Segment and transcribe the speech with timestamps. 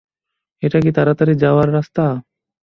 [0.63, 2.05] এটা কি তাড়াতাড়ি যাওয়ার রাস্তা?